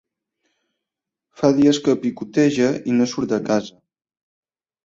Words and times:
Fa 1.41 1.51
dies 1.59 1.81
que 1.87 1.95
pioqueja 2.05 2.73
i 2.93 2.97
no 3.01 3.11
surt 3.15 3.35
de 3.37 3.43
casa. 3.51 3.79